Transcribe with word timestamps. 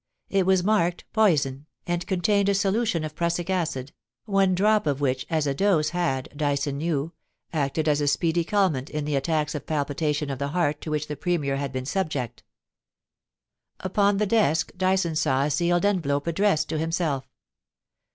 It 0.31 0.47
was 0.47 0.63
marked 0.63 1.03
* 1.09 1.13
Poison,' 1.13 1.67
and 1.85 2.07
contained 2.07 2.49
a 2.49 2.55
solution 2.55 3.03
of 3.03 3.13
prussic 3.13 3.51
acid, 3.51 3.91
one 4.25 4.55
drop 4.55 4.87
of 4.87 4.99
which 4.99 5.27
as 5.29 5.45
a 5.45 5.53
dose 5.53 5.89
had, 5.89 6.27
Dyson 6.35 6.79
knew, 6.79 7.13
acted 7.53 7.87
as 7.87 8.01
a 8.01 8.07
speedy 8.07 8.43
calmant 8.43 8.89
in 8.89 9.05
the 9.05 9.15
attacks 9.15 9.53
of 9.53 9.67
palpitation 9.67 10.31
of 10.31 10.39
the 10.39 10.47
heart 10.57 10.81
to 10.81 10.89
which 10.89 11.05
the 11.07 11.15
Premier 11.15 11.57
had 11.57 11.71
been 11.71 11.85
subject 11.85 12.41
Upon 13.79 14.17
the 14.17 14.25
desk 14.25 14.71
Dyson 14.75 15.15
saw 15.17 15.43
a 15.43 15.51
sealed 15.51 15.85
envelope 15.85 16.25
addressed 16.25 16.67
to 16.69 16.79
himself. 16.79 17.27